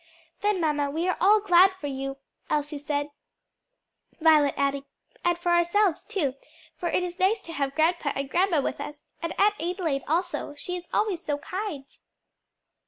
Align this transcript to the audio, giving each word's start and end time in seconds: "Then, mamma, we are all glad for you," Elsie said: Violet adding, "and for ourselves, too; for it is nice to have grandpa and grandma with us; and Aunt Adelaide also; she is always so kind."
"Then, 0.39 0.59
mamma, 0.59 0.89
we 0.89 1.07
are 1.07 1.17
all 1.21 1.39
glad 1.41 1.73
for 1.79 1.85
you," 1.85 2.17
Elsie 2.49 2.79
said: 2.79 3.11
Violet 4.19 4.55
adding, 4.57 4.85
"and 5.23 5.37
for 5.37 5.49
ourselves, 5.51 6.01
too; 6.03 6.33
for 6.75 6.89
it 6.89 7.03
is 7.03 7.19
nice 7.19 7.43
to 7.43 7.53
have 7.53 7.75
grandpa 7.75 8.11
and 8.15 8.27
grandma 8.27 8.61
with 8.61 8.81
us; 8.81 9.03
and 9.21 9.31
Aunt 9.39 9.53
Adelaide 9.61 10.03
also; 10.07 10.55
she 10.55 10.75
is 10.75 10.85
always 10.91 11.23
so 11.23 11.37
kind." 11.37 11.85